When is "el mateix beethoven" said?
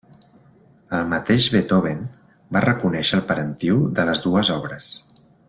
0.99-2.01